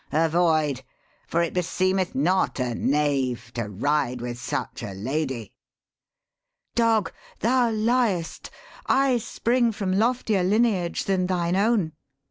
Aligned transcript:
Avoid: 0.11 0.81
for 1.27 1.43
it 1.43 1.53
beseemeth 1.53 2.15
not 2.15 2.59
a 2.59 2.73
knave 2.73 3.51
To 3.53 3.65
ride 3.69 4.19
with 4.19 4.39
such 4.39 4.81
a 4.81 4.93
lady.' 4.95 5.53
'Dog, 6.73 7.13
thou 7.41 7.69
liest. 7.69 8.49
I 8.87 9.19
spring 9.19 9.71
from 9.71 9.91
loftier 9.93 10.41
lineage 10.41 11.03
than 11.03 11.27
thine 11.27 11.55
own.' 11.55 11.91